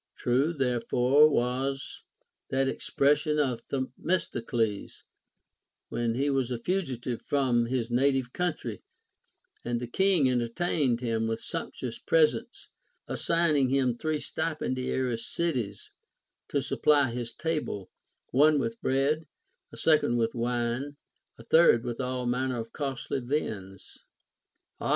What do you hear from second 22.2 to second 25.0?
manner of costly viands; Ah